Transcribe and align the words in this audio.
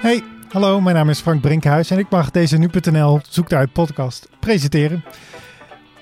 Hey, 0.00 0.22
hallo, 0.48 0.80
mijn 0.80 0.96
naam 0.96 1.08
is 1.08 1.20
Frank 1.20 1.40
Brinkhuis 1.40 1.90
en 1.90 1.98
ik 1.98 2.10
mag 2.10 2.30
deze 2.30 2.58
Nu.nl 2.58 3.20
Zoekt 3.28 3.52
uit 3.52 3.72
podcast 3.72 4.28
presenteren. 4.38 5.04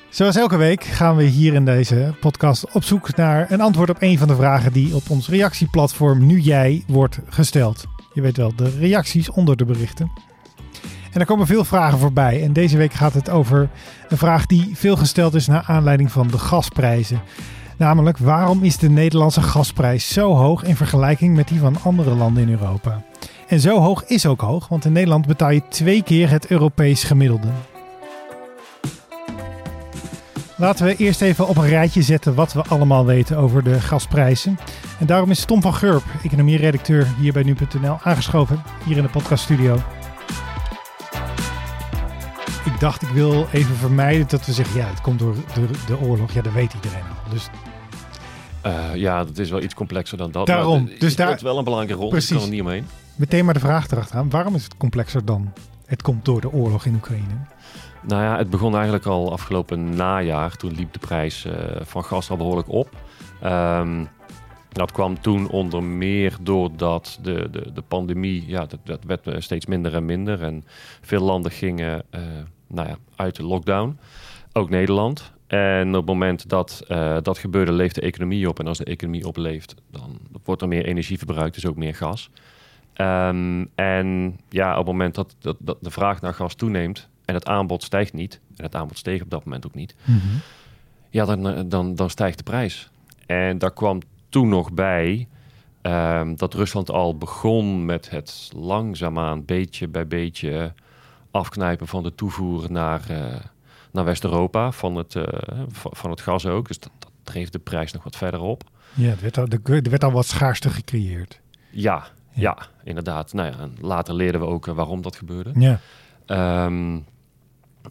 Zoals 0.09 0.37
elke 0.37 0.57
week 0.57 0.85
gaan 0.85 1.17
we 1.17 1.23
hier 1.23 1.55
in 1.55 1.65
deze 1.65 2.15
podcast 2.21 2.73
op 2.73 2.85
zoek 2.85 3.17
naar 3.17 3.51
een 3.51 3.61
antwoord 3.61 3.91
op 3.91 3.97
een 3.99 4.19
van 4.19 4.29
de 4.29 4.37
vragen 4.37 4.73
die 4.73 4.95
op 4.95 5.11
ons 5.11 5.29
reactieplatform 5.29 6.27
Nu 6.27 6.39
Jij 6.41 6.85
wordt 6.87 7.19
gesteld. 7.29 7.85
Je 8.13 8.21
weet 8.21 8.37
wel, 8.37 8.55
de 8.57 8.71
reacties 8.79 9.31
onder 9.31 9.57
de 9.57 9.65
berichten. 9.65 10.11
En 11.13 11.21
er 11.21 11.27
komen 11.27 11.47
veel 11.47 11.65
vragen 11.65 11.99
voorbij. 11.99 12.43
En 12.43 12.53
deze 12.53 12.77
week 12.77 12.93
gaat 12.93 13.15
het 13.15 13.31
over 13.31 13.69
een 14.09 14.19
vraag 14.19 14.47
die 14.47 14.71
veel 14.75 14.97
gesteld 14.97 15.35
is 15.35 15.47
naar 15.47 15.65
aanleiding 15.67 16.13
van 16.13 16.29
de 16.29 16.39
gasprijzen. 16.39 17.21
Namelijk, 17.77 18.19
waarom 18.19 18.63
is 18.63 18.77
de 18.77 18.91
Nederlandse 18.91 19.43
gasprijs 19.43 20.13
zo 20.13 20.35
hoog 20.35 20.63
in 20.63 20.77
vergelijking 20.77 21.37
met 21.37 21.49
die 21.49 21.59
van 21.59 21.77
andere 21.83 22.15
landen 22.15 22.43
in 22.43 22.51
Europa? 22.51 23.05
En 23.49 23.61
zo 23.61 23.79
hoog 23.81 24.05
is 24.05 24.27
ook 24.27 24.41
hoog, 24.41 24.69
want 24.69 24.85
in 24.85 24.93
Nederland 24.93 25.27
betaal 25.27 25.51
je 25.51 25.63
twee 25.69 26.03
keer 26.03 26.31
het 26.31 26.47
Europees 26.47 27.05
gemiddelde. 27.05 27.49
Laten 30.57 30.87
we 30.87 30.97
eerst 30.97 31.21
even 31.21 31.49
op 31.49 31.57
een 31.57 31.69
rijtje 31.69 32.03
zetten 32.03 32.35
wat 32.35 32.53
we 32.53 32.63
allemaal 32.69 33.07
weten 33.07 33.37
over 33.37 33.63
de 33.65 33.81
gasprijzen. 33.81 34.59
En 34.99 35.07
daarom 35.07 35.31
is 35.31 35.45
Tom 35.45 35.63
van 35.63 35.75
Gurp, 35.75 36.03
economie-redacteur 36.25 37.07
hier 37.21 37.33
bij 37.33 37.43
Nu.nl, 37.43 37.97
aangeschoven 38.03 38.63
hier 38.85 38.97
in 38.97 39.03
de 39.03 39.09
podcaststudio. 39.09 39.75
Ik 42.65 42.81
dacht, 42.81 43.03
ik 43.03 43.09
wil 43.09 43.47
even 43.53 43.75
vermijden 43.77 44.29
dat 44.29 44.47
we 44.47 44.53
zeggen, 44.53 44.77
ja, 44.81 44.87
het 44.87 45.01
komt 45.01 45.19
door 45.19 45.35
de, 45.55 45.67
de 45.87 45.99
oorlog. 46.01 46.33
Ja, 46.33 46.43
dat 46.43 46.53
weet 46.53 46.75
iedereen 46.75 47.03
al. 47.03 47.31
Dus 47.31 47.49
Uh, 48.67 48.95
ja, 48.95 49.25
dat 49.25 49.39
is 49.39 49.51
wel 49.51 49.63
iets 49.63 49.75
complexer 49.75 50.19
dan 50.19 50.31
dat. 50.31 50.47
Daarom. 50.47 50.75
Het 50.91 51.01
Dus 51.01 51.13
speelt 51.13 51.29
daar- 51.29 51.39
wel 51.43 51.59
een 51.59 51.65
belangrijke 51.65 52.01
rol. 52.01 52.09
Precies. 52.11 52.31
Ik 52.31 52.37
kan 52.37 52.45
er 52.47 52.51
niet 52.53 52.61
omheen. 52.61 52.87
Meteen 53.19 53.45
maar 53.45 53.55
de 53.55 53.61
vraag 53.61 53.91
erachteraan. 53.91 54.31
Waarom 54.31 54.55
is 54.55 54.65
het 54.65 54.77
complexer 54.77 55.25
dan? 55.25 55.53
Het 55.87 56.03
komt 56.03 56.25
door 56.25 56.41
de 56.41 56.53
oorlog 56.53 56.85
in 56.85 56.95
Oekraïne. 56.95 57.35
Nou 58.03 58.23
ja, 58.23 58.37
het 58.37 58.51
begon 58.51 58.75
eigenlijk 58.75 59.07
al 59.07 59.33
afgelopen 59.33 59.95
najaar. 59.95 60.57
Toen 60.57 60.75
liep 60.75 60.93
de 60.93 60.99
prijs 60.99 61.45
eh, 61.45 61.53
van 61.81 62.05
gas 62.05 62.31
al 62.31 62.37
behoorlijk 62.37 62.69
op. 62.69 62.89
Ehm, 63.41 64.05
dat 64.69 64.93
kwam 64.93 65.21
toen 65.21 65.49
onder 65.49 65.83
meer 65.83 66.37
doordat 66.41 67.19
de, 67.23 67.49
de, 67.51 67.73
de 67.73 67.83
pandemie, 67.83 68.45
ja, 68.47 68.67
dat, 68.67 68.79
dat 68.85 69.05
werd 69.05 69.27
eh, 69.27 69.41
steeds 69.41 69.67
minder 69.67 69.95
en 69.95 70.05
minder. 70.05 70.43
En 70.43 70.65
veel 71.01 71.23
landen 71.23 71.53
gingen 71.53 72.03
eh, 72.11 72.21
nou 72.67 72.89
ja, 72.89 72.97
uit 73.17 73.37
de 73.37 73.45
lockdown. 73.45 73.99
Ook 74.53 74.71
Nederland. 74.71 75.33
En 75.47 75.89
op 75.89 75.95
het 75.95 76.07
moment 76.07 76.49
dat 76.49 76.85
dat 77.23 77.39
gebeurde, 77.39 77.73
leeft 77.73 77.95
de 77.95 78.01
economie 78.01 78.49
op. 78.49 78.59
En 78.59 78.67
als 78.67 78.79
de 78.79 78.85
economie 78.85 79.27
opleeft, 79.27 79.75
dan 79.91 80.19
wordt 80.45 80.63
er 80.63 80.69
meer 80.69 80.85
energie 80.85 81.19
verbruikt, 81.19 81.55
dus 81.55 81.67
ook 81.67 81.77
meer 81.77 81.95
gas. 81.95 82.31
Ehm, 82.99 83.65
en 83.75 84.39
ja, 84.49 84.71
op 84.71 84.77
het 84.77 84.87
moment 84.87 85.15
dat, 85.15 85.37
dat, 85.41 85.57
dat 85.61 85.77
de 85.81 85.91
vraag 85.91 86.21
naar 86.21 86.35
gas 86.35 86.55
toeneemt 86.55 87.09
en 87.25 87.35
het 87.35 87.47
aanbod 87.47 87.83
stijgt 87.83 88.13
niet, 88.13 88.41
en 88.57 88.65
het 88.65 88.75
aanbod 88.75 88.99
steeg 88.99 89.23
op 89.23 89.31
dat 89.31 89.45
moment 89.45 89.67
ook 89.67 89.75
niet, 89.75 89.95
ja, 91.11 91.25
dan, 91.25 91.49
eh, 91.49 91.63
dan, 91.67 91.95
dan 91.95 92.11
stijgt 92.11 92.39
de 92.39 92.45
prijs. 92.45 92.91
En 93.27 93.59
daar 93.59 93.73
kwam 93.73 94.01
toen 94.29 94.49
nog 94.49 94.73
bij 94.73 95.29
ehm, 95.83 96.35
dat 96.37 96.55
Rusland 96.55 96.91
al 96.91 97.17
begon 97.17 97.85
met 97.85 98.11
het 98.11 98.51
langzaamaan, 98.57 99.45
beetje 99.45 99.89
bij 99.89 100.07
beetje 100.07 100.73
afknijpen 101.31 101.87
van 101.87 102.03
de 102.03 102.15
toevoer 102.15 102.73
naar, 102.73 103.11
eh, 103.11 103.41
naar 103.93 104.05
West-Europa, 104.05 104.73
van, 104.73 104.97
het, 104.97 105.15
eh, 105.15 105.59
van, 105.69 105.91
van 105.95 106.11
het 106.11 106.21
gas 106.21 106.47
ook. 106.47 106.69
Dus 106.69 106.79
dat, 106.79 106.93
dat 106.99 107.11
dreef 107.23 107.49
de 107.49 107.59
prijs 107.59 107.93
nog 107.93 108.05
wat 108.05 108.17
verder 108.17 108.41
op. 108.41 108.65
Ja, 108.95 109.11
er 109.11 109.19
werd, 109.21 109.39
al, 109.39 109.47
er 109.47 109.91
werd 109.91 110.05
al 110.05 110.13
wat 110.13 110.27
schaarste 110.27 110.71
gecreëerd. 110.71 111.41
Ja, 111.71 112.07
Ja. 112.39 112.59
inderdaad. 112.85 113.33
Nou 113.33 113.49
ja, 113.49 113.69
later 113.81 114.15
leerden 114.15 114.41
we 114.41 114.47
ook 114.47 114.67
eh, 114.67 114.75
waarom 114.75 115.03
dat 115.03 115.17
gebeurde. 115.17 115.51
Ja, 115.55 115.81
Ehm, 116.27 116.99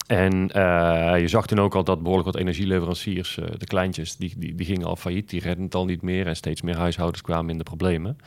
en 0.08 0.52
eh, 0.52 1.20
je 1.20 1.28
zag 1.28 1.48
toen 1.48 1.60
ook 1.60 1.76
al 1.76 1.84
dat 1.84 2.02
behoorlijk 2.02 2.32
wat 2.32 2.42
energieleveranciers, 2.42 3.38
eh, 3.38 3.46
de 3.58 3.66
kleintjes, 3.66 4.16
die, 4.16 4.34
die, 4.38 4.56
die 4.56 4.66
gingen 4.66 4.88
al 4.88 4.96
failliet. 4.96 5.30
Die 5.30 5.42
redden 5.42 5.66
het 5.66 5.76
al 5.76 5.86
niet 5.86 6.02
meer 6.02 6.28
en 6.28 6.36
steeds 6.36 6.62
meer 6.62 6.78
huishoudens 6.78 7.22
kwamen 7.22 7.52
in 7.52 7.58
de 7.58 7.64
problemen. 7.64 8.18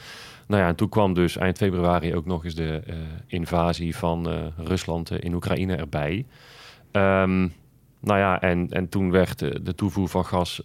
Nou 0.46 0.62
ja, 0.62 0.68
en 0.68 0.74
toen 0.74 0.88
kwam 0.88 1.14
dus 1.14 1.36
eind 1.36 1.56
februari 1.56 2.14
ook 2.14 2.26
nog 2.26 2.44
eens 2.44 2.54
de 2.54 2.82
invasie 3.26 3.96
van 3.96 4.52
Rusland 4.56 5.10
in 5.10 5.34
Oekraïne 5.34 5.76
erbij. 5.76 6.26
Ehm, 6.90 7.48
nou 8.00 8.18
ja, 8.18 8.40
en, 8.40 8.68
en 8.70 8.88
toen 8.88 9.10
werd 9.10 9.38
de 9.38 9.74
toevoer 9.74 10.08
van 10.08 10.24
gas 10.24 10.62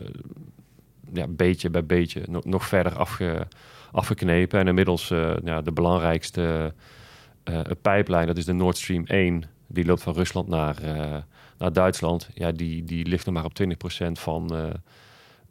ja, 1.13 1.27
beetje 1.27 1.69
bij 1.69 1.85
beetje 1.85 2.21
nog, 2.27 2.45
nog 2.45 2.65
verder 2.65 2.97
afge, 2.97 3.47
afgeknepen. 3.95 4.59
En 4.59 4.67
inmiddels 4.67 5.11
eh, 5.11 5.33
ja, 5.43 5.61
de 5.61 5.71
belangrijkste 5.71 6.73
eh 7.43 7.59
pijplijn, 7.81 8.27
dat 8.27 8.37
is 8.37 8.45
de 8.45 8.53
Nord 8.53 8.77
Stream 8.77 9.05
1. 9.05 9.43
Die 9.67 9.85
loopt 9.85 10.03
van 10.03 10.13
Rusland 10.13 10.47
naar, 10.47 10.77
eh, 10.83 11.17
naar 11.57 11.73
Duitsland. 11.73 12.29
Ja, 12.33 12.51
die, 12.51 12.83
die 12.83 13.07
ligt 13.07 13.25
nog 13.25 13.33
maar 13.35 13.45
op 13.45 13.53
20% 13.53 14.19
van, 14.19 14.55
eh, 14.55 14.63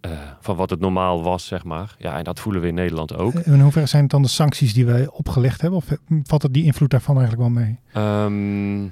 eh, 0.01 0.19
van 0.41 0.57
wat 0.57 0.71
het 0.71 0.81
normaal 0.81 1.23
was, 1.23 1.47
zeg 1.47 1.65
maar. 1.65 1.95
Ja, 1.99 2.19
en 2.19 2.25
dat 2.25 2.41
voelen 2.41 2.63
we 2.63 2.69
in 2.69 2.75
Nederland 2.75 3.17
ook. 3.17 3.35
En 3.35 3.53
in 3.53 3.61
hoeverre 3.61 3.87
zijn 3.87 4.03
het 4.03 4.11
dan 4.11 4.23
de 4.23 4.29
sancties 4.29 4.75
die 4.75 4.87
wij 4.87 5.09
opgelegd 5.09 5.61
hebben? 5.61 5.79
Of 5.79 5.97
valt 6.23 6.43
het 6.43 6.55
die 6.55 6.65
invloed 6.65 6.91
daarvan 6.91 7.19
eigenlijk 7.19 7.49
wel 7.49 7.63
mee? 7.63 7.79
Ehm, 7.93 8.85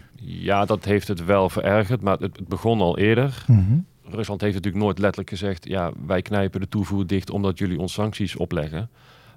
ja, 0.45 0.65
dat 0.65 0.85
heeft 0.85 1.09
het 1.09 1.25
wel 1.25 1.49
verergerd, 1.51 2.01
maar 2.01 2.19
het, 2.19 2.37
het 2.37 2.49
begon 2.49 2.81
al 2.81 2.99
eerder. 2.99 3.45
Mhm. 3.47 3.79
Rusland 4.05 4.41
heeft 4.41 4.55
natuurlijk 4.55 4.85
nooit 4.85 4.99
letterlijk 4.99 5.31
gezegd... 5.31 5.69
ja, 5.69 5.93
wij 6.07 6.23
knijpen 6.23 6.61
de 6.61 6.69
toevoer 6.69 7.07
dicht 7.07 7.31
omdat 7.31 7.59
jullie 7.59 7.79
ons 7.79 7.93
sancties 7.93 8.37
opleggen. 8.37 8.91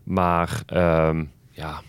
Maar 0.06 0.64
ehm, 0.66 1.24
ja, 1.50 1.82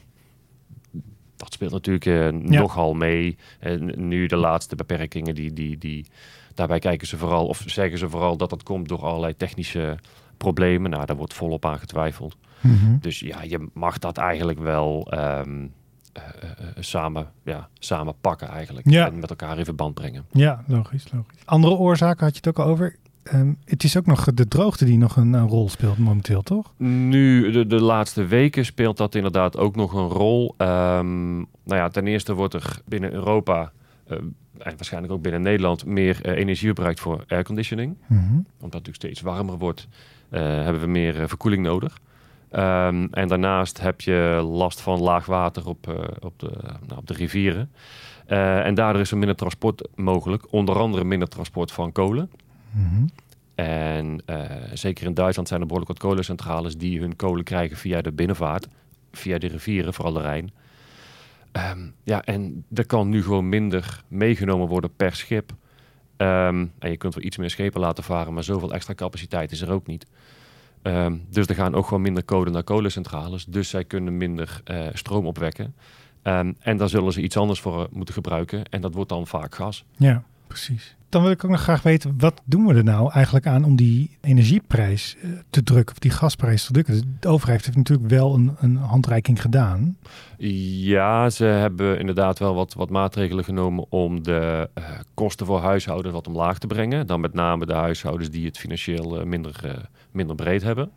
dat 1.36 1.52
speelt 1.52 1.72
natuurlijk 1.72 2.06
eh, 2.06 2.28
nogal 2.28 2.94
mee. 2.94 3.36
En 3.58 4.08
nu 4.08 4.26
de 4.26 4.36
laatste 4.36 4.76
beperkingen, 4.76 5.34
die, 5.34 5.52
die, 5.52 5.78
die, 5.78 6.06
daarbij 6.54 6.78
kijken 6.78 7.06
ze 7.06 7.16
vooral... 7.16 7.46
of 7.46 7.62
zeggen 7.66 7.98
ze 7.98 8.08
vooral 8.08 8.36
dat 8.36 8.50
dat 8.50 8.62
komt 8.62 8.88
door 8.88 9.04
allerlei 9.04 9.36
technische 9.36 9.98
problemen. 10.36 10.90
Nou, 10.90 11.06
daar 11.06 11.16
wordt 11.16 11.34
volop 11.34 11.66
aan 11.66 11.78
getwijfeld. 11.78 12.36
Mhm. 12.60 12.98
Dus 13.00 13.20
ja, 13.20 13.42
je 13.42 13.68
mag 13.72 13.98
dat 13.98 14.16
eigenlijk 14.16 14.58
wel 14.58 15.06
eh, 15.10 15.40
samen, 16.78 17.30
ja, 17.42 17.68
samen 17.78 18.14
pakken 18.20 18.48
eigenlijk. 18.48 18.90
Ja. 18.90 19.06
En 19.06 19.18
met 19.18 19.30
elkaar 19.30 19.58
in 19.58 19.64
verband 19.64 19.94
brengen. 19.94 20.24
Ja, 20.30 20.64
logisch, 20.66 21.12
logisch. 21.12 21.40
Andere 21.44 21.74
oorzaken 21.74 22.24
had 22.24 22.36
je 22.36 22.40
het 22.44 22.48
ook 22.48 22.66
al 22.66 22.70
over. 22.70 22.96
Ehm, 23.26 23.52
het 23.64 23.84
is 23.84 23.96
ook 23.96 24.06
nog 24.06 24.24
de 24.34 24.48
droogte 24.48 24.84
die 24.84 24.98
nog 24.98 25.16
een, 25.16 25.32
een 25.32 25.48
rol 25.48 25.68
speelt 25.68 25.98
momenteel, 25.98 26.42
toch? 26.42 26.72
Nu, 26.76 27.50
de, 27.50 27.66
de 27.66 27.80
laatste 27.80 28.24
weken 28.24 28.64
speelt 28.64 28.96
dat 28.96 29.14
inderdaad 29.14 29.56
ook 29.56 29.76
nog 29.76 29.92
een 29.92 30.08
rol. 30.08 30.54
Ehm, 30.56 31.36
nou 31.36 31.46
ja, 31.64 31.88
ten 31.88 32.06
eerste 32.06 32.34
wordt 32.34 32.54
er 32.54 32.80
binnen 32.84 33.12
Europa... 33.12 33.72
eh, 34.06 34.16
en 34.58 34.76
waarschijnlijk 34.76 35.12
ook 35.12 35.22
binnen 35.22 35.42
Nederland... 35.42 35.84
meer 35.84 36.18
eh, 36.22 36.38
energie 36.38 36.68
gebruikt 36.68 37.00
voor 37.00 37.24
airconditioning. 37.28 37.96
Mhm. 38.06 38.20
Omdat 38.20 38.44
het 38.58 38.72
natuurlijk 38.72 38.96
steeds 38.96 39.20
warmer 39.20 39.58
wordt... 39.58 39.88
eh, 40.28 40.40
hebben 40.42 40.80
we 40.80 40.88
meer 40.88 41.28
verkoeling 41.28 41.62
nodig. 41.62 41.98
Ehm, 42.50 43.06
en 43.10 43.28
daarnaast 43.28 43.80
heb 43.80 44.00
je 44.00 44.48
last 44.50 44.80
van 44.80 45.00
laag 45.00 45.26
water 45.26 45.68
op, 45.68 46.10
op, 46.20 46.38
de, 46.38 46.50
nou, 46.86 47.00
op 47.00 47.06
de 47.06 47.14
rivieren. 47.14 47.70
En 48.26 48.74
daardoor 48.74 49.02
is 49.02 49.10
er 49.10 49.16
minder 49.16 49.36
transport 49.36 49.88
mogelijk. 49.94 50.52
Onder 50.52 50.78
andere 50.78 51.04
minder 51.04 51.28
transport 51.28 51.72
van 51.72 51.92
kolen. 51.92 52.30
En 53.54 54.22
eh, 54.26 54.40
zeker 54.74 55.06
in 55.06 55.14
Duitsland 55.14 55.48
zijn 55.48 55.60
er 55.60 55.66
behoorlijk 55.66 55.92
wat 55.98 56.08
kolencentrales 56.08 56.76
die 56.76 57.00
hun 57.00 57.16
kolen 57.16 57.44
krijgen 57.44 57.76
via 57.76 58.00
de 58.00 58.12
binnenvaart, 58.12 58.68
via 59.12 59.38
de 59.38 59.46
rivieren, 59.46 59.94
vooral 59.94 60.12
de 60.12 60.20
Rijn. 60.20 60.52
Ehm, 61.52 61.86
ja, 62.02 62.22
en 62.24 62.64
er 62.74 62.86
kan 62.86 63.08
nu 63.08 63.22
gewoon 63.22 63.48
minder 63.48 64.02
meegenomen 64.08 64.68
worden 64.68 64.94
per 64.96 65.14
schip. 65.14 65.52
Ehm, 66.16 66.66
en 66.78 66.90
je 66.90 66.96
kunt 66.96 67.14
wel 67.14 67.24
iets 67.24 67.36
meer 67.36 67.50
schepen 67.50 67.80
laten 67.80 68.04
varen, 68.04 68.34
maar 68.34 68.44
zoveel 68.44 68.72
extra 68.72 68.94
capaciteit 68.94 69.52
is 69.52 69.60
er 69.60 69.70
ook 69.70 69.86
niet. 69.86 70.06
Ehm, 70.82 71.16
dus 71.30 71.46
er 71.46 71.54
gaan 71.54 71.74
ook 71.74 71.86
gewoon 71.86 72.02
minder 72.02 72.24
kolen 72.24 72.52
naar 72.52 72.64
kolencentrales. 72.64 73.44
Dus 73.44 73.68
zij 73.68 73.84
kunnen 73.84 74.16
minder 74.16 74.60
eh, 74.64 74.86
stroom 74.92 75.26
opwekken. 75.26 75.74
En 76.58 76.76
daar 76.76 76.88
zullen 76.88 77.12
ze 77.12 77.22
iets 77.22 77.36
anders 77.36 77.60
voor 77.60 77.82
eh, 77.82 77.88
moeten 77.92 78.14
gebruiken. 78.14 78.64
En 78.64 78.80
dat 78.80 78.94
wordt 78.94 79.08
dan 79.08 79.26
vaak 79.26 79.54
gas. 79.54 79.84
Ja, 79.96 80.24
precies. 80.46 80.96
Dan 81.08 81.22
wil 81.22 81.30
ik 81.30 81.44
ook 81.44 81.50
nog 81.50 81.60
graag 81.60 81.82
weten, 81.82 82.14
wat 82.18 82.42
doen 82.44 82.66
we 82.66 82.74
er 82.74 82.84
nou 82.84 83.12
eigenlijk 83.12 83.46
aan 83.46 83.64
om 83.64 83.76
die 83.76 84.16
energieprijs 84.20 85.16
eh, 85.22 85.30
te 85.50 85.62
drukken, 85.62 85.94
of 85.94 85.98
die 85.98 86.10
gasprijs 86.10 86.64
te 86.64 86.72
drukken? 86.72 87.16
De 87.20 87.28
overheid 87.28 87.64
heeft 87.64 87.76
natuurlijk 87.76 88.08
wel 88.08 88.34
een, 88.34 88.56
een 88.58 88.76
handreiking 88.76 89.40
gedaan. 89.40 89.96
Ja, 90.38 91.30
ze 91.30 91.44
hebben 91.44 91.98
inderdaad 91.98 92.38
wel 92.38 92.54
wat, 92.54 92.74
wat 92.74 92.90
maatregelen 92.90 93.44
genomen 93.44 93.86
om 93.88 94.22
de 94.22 94.70
eh, 94.74 94.84
kosten 95.14 95.46
voor 95.46 95.60
huishoudens 95.60 96.14
wat 96.14 96.26
omlaag 96.26 96.58
te 96.58 96.66
brengen. 96.66 97.06
Dan 97.06 97.20
met 97.20 97.34
name 97.34 97.66
de 97.66 97.74
huishoudens 97.74 98.30
die 98.30 98.46
het 98.46 98.58
financieel 98.58 99.20
eh, 99.20 99.26
minder, 99.26 99.88
minder 100.10 100.36
breed 100.36 100.62
hebben. 100.62 100.90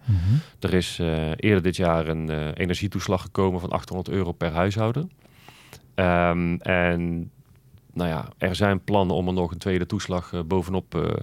Er 0.60 0.74
is 0.74 1.00
eh, 1.00 1.32
eerder 1.36 1.62
dit 1.62 1.76
jaar 1.76 2.08
een 2.08 2.30
eh, 2.30 2.48
energietoeslag 2.54 3.22
gekomen 3.22 3.60
van 3.60 3.70
800 3.70 4.10
euro 4.10 4.32
per 4.32 4.52
huishouden. 4.52 5.12
Ehm, 5.96 6.56
en 6.56 7.32
nou 8.00 8.12
ja, 8.12 8.28
er 8.38 8.56
zijn 8.56 8.84
plannen 8.84 9.16
om 9.16 9.28
er 9.28 9.34
nog 9.34 9.52
een 9.52 9.58
tweede 9.58 9.86
toeslag 9.86 10.34
eh, 10.34 10.40
bovenop 10.46 10.96
eh, 10.96 11.14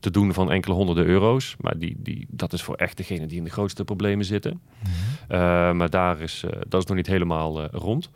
te 0.00 0.10
doen 0.10 0.34
van 0.34 0.50
enkele 0.50 0.74
honderden 0.74 1.06
euro's. 1.06 1.56
Maar 1.60 1.78
die, 1.78 1.96
die, 1.98 2.26
dat 2.28 2.52
is 2.52 2.62
voor 2.62 2.74
echt 2.74 2.96
degenen 2.96 3.28
die 3.28 3.38
in 3.38 3.44
de 3.44 3.50
grootste 3.50 3.84
problemen 3.84 4.24
zitten. 4.24 4.60
Eh, 5.28 5.38
maar 5.72 5.90
daar 5.90 6.20
is, 6.20 6.44
dat 6.68 6.82
is 6.82 6.88
nog 6.88 6.96
niet 6.96 7.06
helemaal 7.06 7.64
rond. 7.66 8.10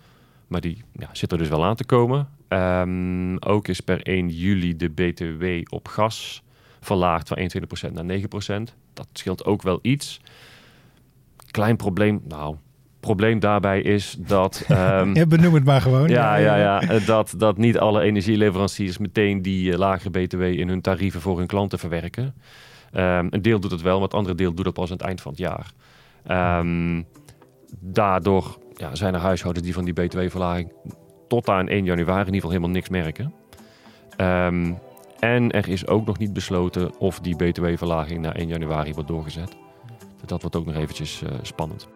Maar 0.47 0.61
die 0.61 0.83
ja, 0.93 1.09
zit 1.13 1.33
er 1.33 1.39
dus 1.39 1.49
wel 1.49 1.65
aan 1.65 1.77
te 1.77 1.85
komen. 1.85 2.29
Ehm, 2.49 3.37
ook 3.37 3.69
is 3.69 3.81
per 3.81 4.03
1 4.03 4.29
juli 4.29 4.77
de 4.77 4.89
BTW 4.89 5.75
op 5.75 5.89
gas 5.89 6.43
verlaagd 6.81 7.29
van 7.29 7.39
21% 7.39 7.93
naar 7.93 8.05
9%. 8.05 8.75
Dat 8.93 9.09
scheelt 9.13 9.45
ook 9.45 9.63
wel 9.63 9.79
iets. 9.83 10.21
Klein 11.51 11.77
probleem, 11.77 12.23
nou, 12.29 12.57
probleem 13.05 13.39
daarbij 13.39 13.81
is 13.81 14.17
dat... 14.19 14.67
Um, 14.71 15.15
ja, 15.21 15.27
benoem 15.27 15.55
het 15.55 15.65
maar 15.65 15.81
gewoon. 15.81 16.09
Ja, 16.09 16.37
ja, 16.37 16.57
ja, 16.57 16.99
dat, 17.07 17.35
dat 17.37 17.57
niet 17.57 17.79
alle 17.79 18.03
energieleveranciers 18.03 18.99
meteen 18.99 19.43
die 19.43 19.71
uh, 19.71 19.79
lage 19.79 20.11
BTW 20.11 20.43
in 20.43 20.69
hun 20.69 20.81
tarieven 20.81 21.21
voor 21.21 21.39
hun 21.39 21.47
klanten 21.47 21.79
verwerken. 21.79 22.35
Um, 22.95 23.27
een 23.31 23.43
deel 23.43 23.61
doet 23.61 23.71
het 23.71 23.83
wel, 23.83 23.95
maar 23.95 24.03
het 24.03 24.15
andere 24.15 24.35
deel 24.35 24.55
doet 24.55 24.65
het 24.65 24.75
pas 24.75 24.91
aan 24.91 24.97
het 24.97 25.07
eind 25.07 25.21
van 25.21 25.33
het 25.33 25.41
jaar. 25.41 25.73
Um, 26.59 27.07
daardoor 27.81 28.59
ja, 28.77 28.95
zijn 28.95 29.15
er 29.15 29.21
huishoudens 29.21 29.65
die 29.65 29.75
van 29.75 29.85
die 29.85 29.95
btw-verlaging 29.95 30.73
tot 31.29 31.49
aan 31.49 31.69
1 31.69 31.85
januari 31.85 32.27
in 32.27 32.35
ieder 32.35 32.35
geval 32.35 32.51
helemaal 32.51 32.71
niks 32.71 32.89
merken. 32.89 33.33
Um, 34.17 34.79
en 35.21 35.51
er 35.51 35.69
is 35.69 35.87
ook 35.87 36.07
nog 36.07 36.19
niet 36.19 36.33
besloten 36.33 36.99
of 36.99 37.21
die 37.21 37.37
btw-verlaging 37.37 38.21
naar 38.21 38.35
1 38.35 38.49
januari 38.49 38.95
wordt 38.95 39.09
doorgezet. 39.09 39.57
Dat 40.25 40.41
wordt 40.41 40.57
ook 40.57 40.67
nog 40.67 40.75
eventjes 40.75 41.23
uh, 41.23 41.31
spannend. 41.43 41.89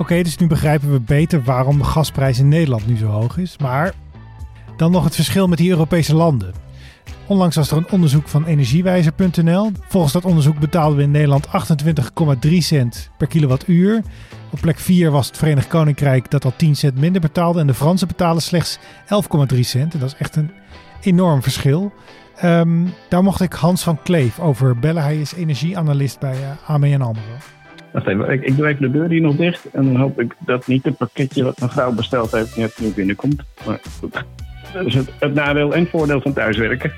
Oké, 0.00 0.22
dus 0.22 0.36
nu 0.36 0.46
begrijpen 0.46 0.92
we 0.92 1.00
beter 1.00 1.42
waarom 1.42 1.78
de 1.78 1.84
gasprijs 1.84 2.38
in 2.38 2.48
Nederland 2.48 2.86
nu 2.86 2.96
zo 2.96 3.06
hoog 3.06 3.36
is. 3.36 3.56
Maar 3.58 3.92
dan 4.76 4.90
nog 4.90 5.04
het 5.04 5.14
verschil 5.14 5.48
met 5.48 5.58
die 5.58 5.70
Europese 5.70 6.14
landen. 6.14 6.52
Onlangs 7.26 7.56
was 7.56 7.70
er 7.70 7.76
een 7.76 7.90
onderzoek 7.90 8.28
van 8.28 8.44
energiewijzer.nl. 8.44 9.70
Volgens 9.88 10.12
dat 10.12 10.24
onderzoek 10.24 10.58
betaalden 10.58 10.96
we 10.96 11.02
in 11.02 11.10
Nederland 11.10 11.46
28,3 12.46 12.50
cent 12.56 13.10
per 13.18 13.26
kilowattuur. 13.26 14.02
Op 14.50 14.60
plek 14.60 14.78
4 14.78 15.10
was 15.10 15.26
het 15.26 15.36
Verenigd 15.36 15.68
Koninkrijk 15.68 16.30
dat 16.30 16.44
al 16.44 16.52
10 16.56 16.76
cent 16.76 16.98
minder 16.98 17.20
betaalde. 17.20 17.60
En 17.60 17.66
de 17.66 17.74
Fransen 17.74 18.08
betalen 18.08 18.42
slechts 18.42 18.78
11,3 19.52 19.60
cent. 19.60 19.94
En 19.94 20.00
dat 20.00 20.08
is 20.08 20.18
echt 20.18 20.36
een 20.36 20.50
enorm 21.00 21.42
verschil. 21.42 21.92
Um, 22.44 22.92
daar 23.08 23.22
mocht 23.22 23.40
ik 23.40 23.52
Hans 23.52 23.82
van 23.82 24.02
Kleef 24.02 24.38
over 24.38 24.78
bellen. 24.78 25.02
Hij 25.02 25.20
is 25.20 25.32
energieanalist 25.32 26.18
bij 26.18 26.36
uh, 26.36 26.70
ABN 26.70 27.00
AMRO. 27.00 27.59
Wacht 27.92 28.06
ik, 28.06 28.42
ik 28.42 28.56
doe 28.56 28.76
de 28.78 28.90
deur 28.90 29.08
hier 29.08 29.20
nog 29.20 29.36
dicht. 29.36 29.70
En 29.72 29.84
dan 29.84 29.96
hoop 29.96 30.20
ik 30.20 30.34
dat 30.38 30.66
niet 30.66 30.84
het 30.84 30.96
pakketje 30.96 31.44
wat 31.44 31.58
mijn 31.58 31.70
vrouw 31.70 31.92
besteld 31.92 32.32
heeft 32.32 32.56
net 32.56 32.80
nu 32.80 32.88
binnenkomt. 32.88 33.42
Maar 33.66 33.80
goed. 33.98 34.24
Dat 34.72 34.86
is 34.86 34.94
het, 34.94 35.10
het 35.18 35.34
nadeel 35.34 35.74
en 35.74 35.86
voordeel 35.86 36.20
van 36.20 36.32
thuiswerken. 36.32 36.92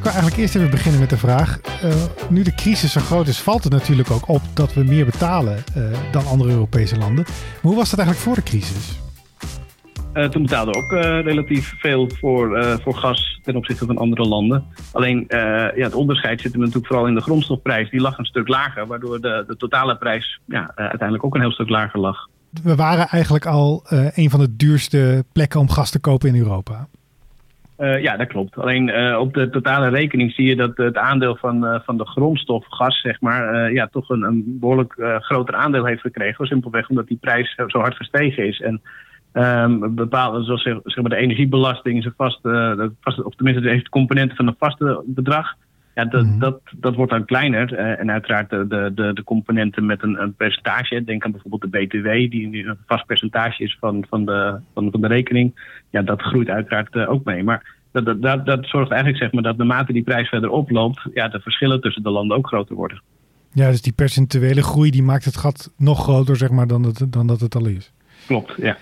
Ik 0.00 0.06
kan 0.06 0.12
eigenlijk 0.12 0.42
eerst 0.42 0.56
even 0.56 0.70
beginnen 0.70 1.00
met 1.00 1.10
de 1.10 1.16
vraag. 1.16 1.60
Uh, 1.84 1.92
nu 2.28 2.42
de 2.42 2.54
crisis 2.54 2.92
zo 2.92 3.00
groot 3.00 3.26
is, 3.26 3.40
valt 3.40 3.64
het 3.64 3.72
natuurlijk 3.72 4.10
ook 4.10 4.28
op 4.28 4.42
dat 4.54 4.74
we 4.74 4.84
meer 4.84 5.04
betalen 5.04 5.56
uh, 5.76 5.84
dan 6.12 6.26
andere 6.26 6.50
Europese 6.50 6.96
landen. 6.96 7.24
Maar 7.26 7.72
hoe 7.72 7.76
was 7.76 7.90
dat 7.90 7.98
eigenlijk 7.98 8.28
voor 8.28 8.34
de 8.44 8.50
crisis? 8.50 9.00
Uh, 10.14 10.24
toen 10.24 10.42
betaalden 10.42 10.74
we 10.74 10.80
ook 10.80 10.92
relatief 11.24 11.74
veel 11.78 12.10
voor, 12.10 12.78
voor 12.82 12.94
gas 12.94 13.40
ten 13.42 13.56
opzichte 13.56 13.86
van 13.86 13.98
andere 13.98 14.28
landen. 14.28 14.64
Alleen 14.92 15.24
ja, 15.28 15.72
het 15.74 15.94
onderscheid 15.94 16.40
zit 16.40 16.52
hem 16.52 16.60
natuurlijk 16.60 16.86
vooral 16.86 17.06
in 17.06 17.14
de 17.14 17.20
grondstofprijs. 17.20 17.90
Die 17.90 18.00
lag 18.00 18.18
een 18.18 18.24
stuk 18.24 18.48
lager, 18.48 18.86
waardoor 18.86 19.20
de, 19.20 19.44
de 19.46 19.56
totale 19.56 19.96
prijs 19.96 20.40
ja, 20.44 20.72
uiteindelijk 20.74 21.24
ook 21.24 21.34
een 21.34 21.40
heel 21.40 21.52
stuk 21.52 21.68
lager 21.68 22.00
lag 22.00 22.28
we 22.62 22.74
waren 22.74 23.06
eigenlijk 23.06 23.46
al 23.46 23.82
een 24.14 24.30
van 24.30 24.40
de 24.40 24.56
duurste 24.56 25.24
plekken 25.32 25.60
om 25.60 25.70
gas 25.70 25.90
te 25.90 26.00
kopen 26.00 26.28
in 26.28 26.36
Europa. 26.36 26.88
Ja, 27.76 28.16
dat 28.16 28.28
klopt. 28.28 28.56
Alleen 28.56 29.16
op 29.16 29.34
de 29.34 29.50
totale 29.50 29.88
rekening 29.88 30.32
zie 30.32 30.46
je 30.46 30.56
dat 30.56 30.76
het 30.76 30.96
aandeel 30.96 31.36
van, 31.36 31.80
van 31.84 31.96
de 31.96 32.06
grondstof, 32.06 32.64
gas, 32.68 33.00
zeg 33.00 33.20
maar, 33.20 33.72
ja, 33.72 33.86
toch 33.86 34.08
een, 34.08 34.22
een 34.22 34.58
behoorlijk 34.60 34.94
groter 35.18 35.54
aandeel 35.54 35.84
heeft 35.84 36.00
gekregen. 36.00 36.46
Simpelweg 36.46 36.88
omdat 36.88 37.06
die 37.06 37.18
prijs 37.20 37.54
zo 37.66 37.78
hard 37.78 37.96
gestegen 37.96 38.46
is. 38.46 38.60
En 38.60 38.82
um, 39.32 39.94
bepaalde, 39.94 40.44
zoals 40.44 40.62
zeg, 40.62 40.78
zeg, 40.84 41.02
maar 41.02 41.10
de 41.10 41.16
energiebelasting 41.16 41.98
is 41.98 42.04
een 42.04 42.14
vaste, 42.16 42.92
vaste, 43.00 43.24
of 43.24 43.34
tenminste 43.34 43.68
heeft 43.68 43.88
componenten 43.88 44.36
van 44.36 44.46
een 44.46 44.54
vaste 44.58 45.02
bedrag. 45.06 45.54
Ja, 45.94 46.04
dat, 46.04 46.22
mm 46.22 46.30
-hmm. 46.30 46.38
dat, 46.38 46.60
dat 46.76 46.94
wordt 46.94 47.12
dan 47.12 47.24
kleiner. 47.24 47.72
Uh, 47.72 48.00
en 48.00 48.10
uiteraard 48.10 48.50
de, 48.50 48.92
de, 48.94 49.10
de 49.14 49.24
componenten 49.24 49.86
met 49.86 50.02
een, 50.02 50.22
een, 50.22 50.34
percentage. 50.34 51.04
Denk 51.04 51.24
aan 51.24 51.32
bijvoorbeeld 51.32 51.72
de 51.72 51.78
BTW, 51.78 52.30
die 52.30 52.66
een 52.66 52.78
vast 52.86 53.06
percentage 53.06 53.62
is 53.62 53.76
van, 53.80 54.04
van, 54.08 54.24
de, 54.24 54.58
van, 54.74 54.90
van 54.90 55.00
de 55.00 55.06
rekening. 55.06 55.60
Ja, 55.90 56.02
dat 56.02 56.22
groeit 56.22 56.48
uiteraard 56.48 56.94
uh, 56.94 57.10
ook 57.10 57.24
mee. 57.24 57.44
Maar 57.44 57.78
dat, 57.92 58.04
dat, 58.04 58.22
dat, 58.22 58.46
dat, 58.46 58.66
zorgt 58.66 58.90
eigenlijk 58.90 59.22
zeg 59.22 59.32
maar, 59.32 59.42
dat 59.42 59.56
naarmate 59.56 59.92
die 59.92 60.02
prijs 60.02 60.28
verder 60.28 60.50
oploopt, 60.50 61.00
ja, 61.14 61.28
de 61.28 61.40
verschillen 61.40 61.80
tussen 61.80 62.02
de 62.02 62.10
landen 62.10 62.36
ook 62.36 62.46
groter 62.46 62.76
worden. 62.76 63.02
Ja, 63.52 63.70
dus 63.70 63.82
die 63.82 63.92
percentuele 63.92 64.62
groei 64.62 64.90
die 64.90 65.02
maakt 65.02 65.24
het 65.24 65.36
gat 65.36 65.72
nog 65.76 66.02
groter 66.02 66.36
zeg 66.36 66.50
maar, 66.50 66.66
dan, 66.66 66.82
het, 66.82 67.06
dan 67.08 67.26
dat 67.26 67.40
het 67.40 67.54
al 67.54 67.66
is. 67.66 67.92
Klopt, 68.26 68.54
ja. 68.56 68.76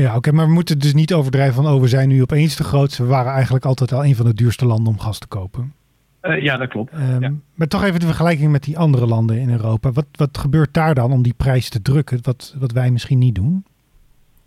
Ja, 0.00 0.06
oké, 0.06 0.16
okay, 0.16 0.32
maar 0.32 0.46
we 0.46 0.52
moeten 0.52 0.78
dus 0.78 0.94
niet 0.94 1.14
overdrijven 1.14 1.62
van, 1.62 1.72
oh, 1.72 1.80
we 1.80 1.88
zijn 1.88 2.08
nu 2.08 2.22
opeens 2.22 2.56
de 2.56 2.64
grootste. 2.64 3.02
We 3.02 3.08
waren 3.08 3.32
eigenlijk 3.32 3.64
altijd 3.64 3.92
al 3.92 4.04
een 4.04 4.14
van 4.14 4.26
de 4.26 4.34
duurste 4.34 4.66
landen 4.66 4.92
om 4.92 4.98
gas 4.98 5.18
te 5.18 5.28
kopen. 5.28 5.72
Uh, 6.22 6.42
ja, 6.42 6.56
dat 6.56 6.68
klopt. 6.68 6.92
Um, 6.92 7.22
ja. 7.22 7.32
Maar 7.54 7.66
toch 7.66 7.84
even 7.84 8.00
de 8.00 8.06
vergelijking 8.06 8.50
met 8.50 8.62
die 8.62 8.78
andere 8.78 9.06
landen 9.06 9.38
in 9.38 9.50
Europa. 9.50 9.92
Wat, 9.92 10.06
wat 10.12 10.38
gebeurt 10.38 10.74
daar 10.74 10.94
dan 10.94 11.12
om 11.12 11.22
die 11.22 11.34
prijs 11.36 11.68
te 11.68 11.82
drukken, 11.82 12.18
wat, 12.22 12.56
wat 12.58 12.72
wij 12.72 12.90
misschien 12.90 13.18
niet 13.18 13.34
doen? 13.34 13.64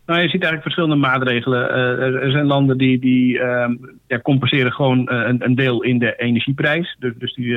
Nou, 0.05 0.21
je 0.21 0.29
ziet 0.29 0.43
eigenlijk 0.43 0.61
verschillende 0.61 0.95
maatregelen. 0.95 1.69
Uh, 1.69 2.23
er 2.23 2.31
zijn 2.31 2.45
landen 2.45 2.77
die, 2.77 2.99
die 2.99 3.33
uh, 3.33 3.69
ja, 4.07 4.19
compenseren 4.19 4.71
gewoon 4.71 4.99
uh, 4.99 5.27
een, 5.27 5.45
een, 5.45 5.55
deel 5.55 5.83
in 5.83 5.99
de 5.99 6.15
energieprijs. 6.15 6.95
Dus, 6.99 7.13
dus 7.17 7.33
die, 7.33 7.47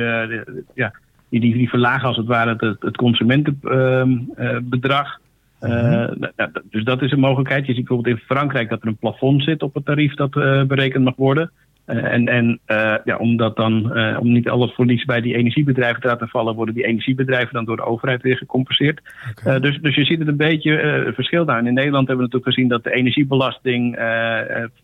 ja, 0.73 0.93
die, 1.29 1.39
die, 1.39 1.53
die, 1.53 1.69
verlagen 1.69 2.07
als 2.07 2.17
het 2.17 2.27
ware 2.27 2.55
het, 2.57 2.81
het 2.81 2.97
consumentenbedrag. 2.97 5.19
Mm-hmm. 5.59 6.31
dus 6.69 6.83
dat 6.83 7.01
is 7.01 7.11
een 7.11 7.19
mogelijkheid. 7.19 7.65
Je 7.65 7.73
ziet 7.73 7.85
bijvoorbeeld 7.85 8.17
in 8.19 8.25
Frankrijk 8.25 8.69
dat 8.69 8.81
er 8.81 8.87
een 8.87 8.97
plafond 8.97 9.43
zit 9.43 9.63
op 9.63 9.73
het 9.73 9.85
tarief 9.85 10.13
dat 10.13 10.31
berekend 10.67 11.03
mag 11.03 11.15
worden. 11.15 11.51
Uh, 11.87 12.03
en 12.03 12.27
en 12.27 12.59
ja, 13.03 13.17
omdat 13.17 13.55
dan, 13.55 13.97
om 14.19 14.31
niet 14.31 14.49
alles 14.49 14.71
verlies 14.71 15.05
bij 15.05 15.21
die 15.21 15.35
energiebedrijven 15.35 16.01
te 16.01 16.07
laten 16.07 16.27
vallen, 16.27 16.55
worden 16.55 16.75
die 16.75 16.85
energiebedrijven 16.85 17.53
dan 17.53 17.65
door 17.65 17.75
de 17.75 17.85
overheid 17.85 18.21
weer 18.21 18.37
gecompenseerd. 18.37 19.01
Okay. 19.31 19.59
dus, 19.59 19.79
dus 19.81 19.95
je 19.95 20.05
ziet 20.05 20.19
het 20.19 20.27
een 20.27 20.37
beetje 20.37 21.11
verschil 21.15 21.45
daar. 21.45 21.65
in 21.65 21.73
Nederland 21.73 22.07
hebben 22.07 22.25
we 22.25 22.31
natuurlijk 22.31 22.55
gezien 22.55 22.67
dat 22.67 22.83
de 22.83 22.93
energiebelasting 22.93 23.95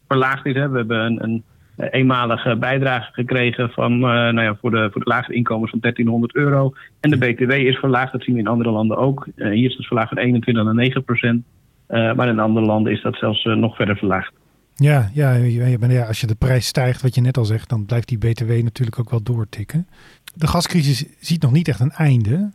verlaagd 0.07 0.45
is. 0.45 0.55
Hè. 0.55 0.69
We 0.69 0.77
hebben 0.77 1.05
een, 1.05 1.23
een 1.23 1.43
eenmalige 1.77 2.55
bijdrage 2.55 3.11
gekregen 3.13 3.69
van, 3.69 3.99
nou 3.99 4.41
ja, 4.41 4.57
voor, 4.62 4.71
de, 4.71 4.89
voor 4.91 5.03
de 5.03 5.09
laagste 5.09 5.33
inkomens 5.33 5.71
van 5.71 5.79
1300 5.79 6.36
euro. 6.36 6.74
En 7.00 7.09
de 7.09 7.17
BTW 7.17 7.51
is 7.51 7.77
verlaagd, 7.77 8.12
dat 8.12 8.24
zien 8.24 8.33
we 8.36 8.41
in 8.41 8.48
andere 8.48 8.71
landen 8.71 8.98
ook. 8.98 9.27
hier 9.36 9.69
is 9.69 9.77
het 9.77 9.86
verlaagd 9.86 10.09
van 10.09 10.17
21 10.17 10.63
naar 10.63 10.75
9 10.75 11.03
procent. 11.03 11.43
maar 11.88 12.27
in 12.27 12.39
andere 12.39 12.65
landen 12.65 12.91
is 12.91 13.01
dat 13.01 13.15
zelfs 13.15 13.43
nog 13.43 13.75
verder 13.75 13.98
verlaagd. 13.98 14.33
Ja, 14.75 15.09
ja, 15.13 15.33
ja, 15.33 16.05
als 16.05 16.21
je 16.21 16.27
de 16.27 16.36
prijs 16.36 16.65
stijgt, 16.65 17.01
wat 17.01 17.15
je 17.15 17.21
net 17.21 17.38
al 17.38 17.45
zegt, 17.45 17.69
dan 17.69 17.86
blijft 17.86 18.07
die 18.07 18.17
BTW 18.17 18.50
natuurlijk 18.50 19.00
ook 19.00 19.09
wel 19.09 19.24
doortikken. 19.24 19.88
De 20.36 20.48
gascrisis 20.48 21.05
ziet 21.19 21.41
nog 21.41 21.51
niet 21.51 21.67
echt 21.67 21.79
een 21.79 21.91
einde. 21.91 22.51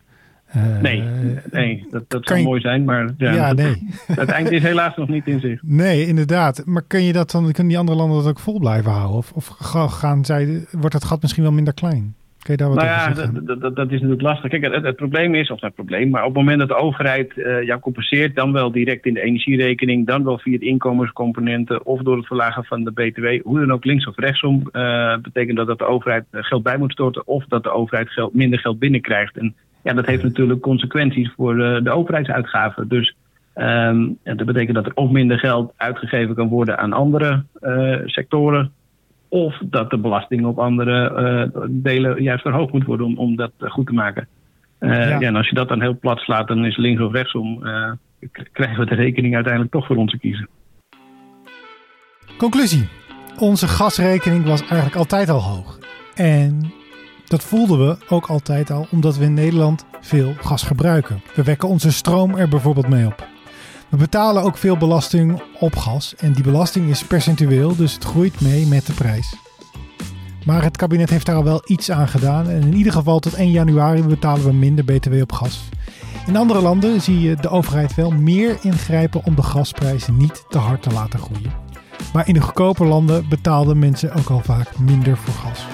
Uh, 0.57 0.81
nee, 0.81 1.05
nee, 1.51 1.87
dat, 1.91 2.05
dat 2.09 2.27
zou 2.27 2.39
je... 2.39 2.45
mooi 2.45 2.61
zijn, 2.61 2.85
maar 2.85 3.11
ja, 3.17 3.33
ja 3.33 3.55
dat, 3.55 3.67
nee. 3.67 3.89
het 4.23 4.29
eind 4.29 4.51
is 4.51 4.63
helaas 4.63 4.97
nog 4.97 5.09
niet 5.09 5.27
in 5.27 5.41
zicht. 5.41 5.63
Nee, 5.63 6.07
inderdaad. 6.07 6.63
Maar 6.67 6.83
kun 6.87 7.03
je 7.03 7.13
dat 7.13 7.31
dan, 7.31 7.43
kunnen 7.43 7.69
die 7.69 7.79
andere 7.79 7.99
landen 7.99 8.17
dat 8.17 8.29
ook 8.29 8.39
vol 8.39 8.59
blijven 8.59 8.91
houden? 8.91 9.17
Of, 9.17 9.33
of 9.33 9.47
gaan 9.89 10.25
zij, 10.25 10.67
wordt 10.71 10.95
het 10.95 11.05
gat 11.05 11.23
misschien 11.23 11.43
wel 11.43 11.53
minder 11.53 11.75
klein? 11.75 12.15
Kun 12.39 12.53
je 12.53 12.57
daar 12.57 12.69
wat 12.69 12.77
nou 12.77 12.89
ja, 12.89 13.29
dat, 13.41 13.61
dat, 13.61 13.77
dat, 13.77 13.87
is 13.87 13.93
natuurlijk 13.93 14.23
lastig. 14.23 14.51
Kijk, 14.51 14.75
het, 14.75 14.85
het, 14.85 14.97
probleem 14.97 15.35
is, 15.35 15.51
of 15.51 15.61
het 15.61 15.75
probleem, 15.75 16.11
maar 16.11 16.25
op 16.25 16.29
het 16.29 16.37
moment 16.37 16.59
dat 16.59 16.69
de 16.69 16.75
overheid 16.75 17.33
uh, 17.37 17.63
jou 17.63 17.81
compenseert, 17.81 18.37
dan 18.37 18.53
wel 18.53 18.73
direct 18.73 19.07
in 19.07 19.15
de 19.15 19.23
energierekening, 19.23 20.07
dan 20.07 20.25
wel 20.25 20.39
via 20.39 20.53
het 20.53 20.63
inkomenscomponenten 20.63 21.87
of 21.87 22.03
door 22.03 22.17
het 22.17 22.27
verlagen 22.27 22.65
van 22.65 22.85
de 22.85 22.91
BTW, 22.91 23.43
hoe 23.43 23.59
dan 23.59 23.73
ook 23.73 23.85
links 23.85 24.07
of 24.07 24.17
rechtsom, 24.17 24.69
uh, 24.73 25.17
betekent 25.23 25.57
dat 25.57 25.67
dat 25.67 25.79
de 25.79 25.87
overheid 25.87 26.25
geld 26.31 26.63
bij 26.63 26.79
moet 26.79 26.93
storten 26.93 27.27
of 27.27 27.45
dat 27.45 27.63
de 27.63 27.73
overheid 27.73 28.11
geld, 28.11 28.35
minder 28.35 28.59
geld 28.59 28.79
binnenkrijgt. 28.79 29.37
En 29.37 29.55
ja, 29.89 29.95
dat 29.95 30.07
heeft 30.07 30.23
natuurlijk 30.23 30.61
consequenties 30.61 31.33
voor 31.37 31.57
uh, 31.57 31.83
de 31.83 31.91
overheidsuitgaven. 31.91 32.89
Dus 32.89 33.15
um, 33.55 34.19
dat 34.23 34.45
betekent 34.45 34.75
dat 34.75 34.87
er 34.87 34.95
of 34.95 35.11
minder 35.11 35.39
geld 35.39 35.73
uitgegeven 35.77 36.35
kan 36.35 36.49
worden 36.49 36.79
aan 36.79 36.93
andere 36.93 37.45
sectoren 38.05 38.73
of 39.29 39.59
dat 39.65 39.91
de 39.91 39.99
belasting 39.99 40.45
op 40.45 40.59
andere 40.59 41.13
uh, 41.55 41.65
delen 41.69 42.23
juist 42.23 42.43
verhoogd 42.43 42.73
moet 42.73 42.85
worden 42.85 43.07
om, 43.07 43.19
om 43.19 43.37
dat 43.37 43.53
goed 43.59 43.87
te 43.87 43.93
maken. 43.93 44.29
Uh, 44.81 44.91
ja. 44.91 45.19
ja. 45.19 45.21
en 45.21 45.37
als 45.37 45.49
je 45.49 45.55
dat 45.55 45.69
dan 45.69 45.81
heel 45.81 45.99
plat 45.99 46.19
slaat, 46.19 46.49
dan 46.49 46.65
is 46.65 46.77
links 46.77 47.03
of 47.03 47.13
rechtsom, 47.13 47.67
uh, 47.67 47.91
krijgen 48.53 48.79
we 48.79 48.87
de 48.87 48.95
rekening 48.95 49.35
uiteindelijk 49.35 49.73
toch 49.73 49.87
voor 49.87 49.97
onze 49.97 50.19
kiezen. 50.19 50.49
Conclusie. 52.39 52.89
Onze 53.39 53.69
gasrekening 53.69 54.45
was 54.45 54.61
eigenlijk 54.61 54.97
altijd 54.97 55.29
al 55.29 55.43
hoog. 55.43 55.79
En 56.15 56.73
dat 57.29 57.43
voelden 57.43 57.87
we 57.87 57.97
ook 58.09 58.27
altijd 58.27 58.71
al 58.71 58.87
omdat 58.91 59.17
we 59.17 59.25
in 59.25 59.35
Nederland 59.35 59.85
veel 60.01 60.35
gas 60.41 60.63
gebruiken. 60.63 61.23
We 61.35 61.43
wekken 61.43 61.69
onze 61.69 61.93
stroom 61.93 62.37
er 62.37 62.49
bijvoorbeeld 62.49 62.89
mee 62.89 63.07
op. 63.07 63.27
We 63.89 63.97
betalen 63.97 64.43
ook 64.43 64.57
veel 64.57 64.77
belasting 64.77 65.43
op 65.59 65.77
gas 65.77 66.15
en 66.17 66.33
die 66.33 66.45
belasting 66.45 66.91
is 66.91 67.05
percentueel, 67.05 67.77
dus 67.77 67.95
het 67.95 68.05
groeit 68.05 68.41
mee 68.41 68.67
met 68.67 68.87
de 68.87 68.93
prijs. 68.93 69.35
Maar 70.45 70.63
het 70.63 70.77
kabinet 70.77 71.11
heeft 71.11 71.27
daar 71.27 71.37
al 71.37 71.45
wel 71.45 71.63
iets 71.67 71.91
aan 71.91 72.09
gedaan 72.09 72.49
en 72.49 72.63
in 72.63 72.75
ieder 72.75 72.93
geval 72.93 73.19
tot 73.19 73.35
1 73.35 73.51
januari 73.51 74.03
betalen 74.03 74.45
we 74.45 74.53
minder 74.53 74.85
btw 74.85 75.21
op 75.21 75.33
gas. 75.33 75.69
In 76.27 76.37
andere 76.37 76.61
landen 76.61 77.01
zie 77.01 77.21
je 77.21 77.37
de 77.37 77.49
overheid 77.49 77.95
wel 77.95 78.11
meer 78.11 78.59
ingrijpen 78.63 79.25
om 79.25 79.35
de 79.35 79.43
gasprijzen 79.43 80.17
niet 80.17 80.45
te 80.49 80.59
hard 80.59 80.83
te 80.83 80.91
laten 80.91 81.19
groeien. 81.19 81.53
Maar 82.13 82.29
in 82.29 82.35
de 82.35 82.41
goedkope 82.41 82.85
landen 82.85 83.29
betaalden 83.29 83.79
mensen 83.79 84.15
ook 84.15 84.29
al 84.29 84.41
vaak 84.41 84.79
minder 84.79 85.17
voor 85.17 85.35
gas. 85.35 85.67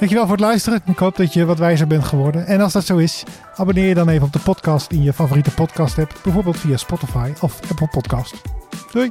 Dankjewel 0.00 0.26
voor 0.26 0.36
het 0.36 0.46
luisteren. 0.46 0.80
Ik 0.86 0.98
hoop 0.98 1.16
dat 1.16 1.32
je 1.32 1.44
wat 1.44 1.58
wijzer 1.58 1.86
bent 1.86 2.04
geworden. 2.04 2.46
En 2.46 2.60
als 2.60 2.72
dat 2.72 2.84
zo 2.84 2.96
is, 2.96 3.24
abonneer 3.54 3.88
je 3.88 3.94
dan 3.94 4.08
even 4.08 4.26
op 4.26 4.32
de 4.32 4.38
podcast 4.38 4.90
in 4.90 5.02
je 5.02 5.12
favoriete 5.12 5.50
podcast 5.50 5.98
app. 5.98 6.20
Bijvoorbeeld 6.22 6.56
via 6.56 6.76
Spotify 6.76 7.32
of 7.40 7.60
Apple 7.70 7.88
Podcast. 7.88 8.34
Doei! 8.92 9.10